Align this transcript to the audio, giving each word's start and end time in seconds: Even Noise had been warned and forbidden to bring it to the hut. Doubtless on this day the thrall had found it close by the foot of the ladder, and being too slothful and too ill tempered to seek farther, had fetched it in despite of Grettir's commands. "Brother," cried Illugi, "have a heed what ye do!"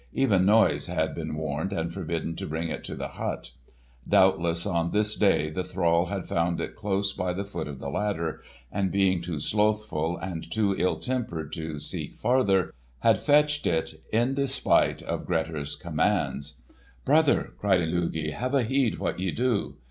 Even 0.13 0.47
Noise 0.47 0.87
had 0.87 1.13
been 1.13 1.35
warned 1.35 1.71
and 1.71 1.93
forbidden 1.93 2.35
to 2.37 2.47
bring 2.47 2.69
it 2.69 2.83
to 2.85 2.95
the 2.95 3.09
hut. 3.09 3.51
Doubtless 4.09 4.65
on 4.65 4.89
this 4.89 5.15
day 5.15 5.51
the 5.51 5.63
thrall 5.63 6.07
had 6.07 6.25
found 6.25 6.59
it 6.59 6.73
close 6.75 7.13
by 7.13 7.33
the 7.33 7.43
foot 7.45 7.67
of 7.67 7.77
the 7.77 7.91
ladder, 7.91 8.41
and 8.71 8.91
being 8.91 9.21
too 9.21 9.39
slothful 9.39 10.17
and 10.17 10.49
too 10.51 10.73
ill 10.75 10.95
tempered 10.97 11.53
to 11.53 11.77
seek 11.77 12.15
farther, 12.15 12.73
had 13.01 13.19
fetched 13.21 13.67
it 13.67 13.93
in 14.11 14.33
despite 14.33 15.03
of 15.03 15.27
Grettir's 15.27 15.75
commands. 15.75 16.55
"Brother," 17.05 17.53
cried 17.59 17.81
Illugi, 17.81 18.31
"have 18.31 18.55
a 18.55 18.63
heed 18.63 18.97
what 18.97 19.19
ye 19.19 19.29
do!" 19.29 19.75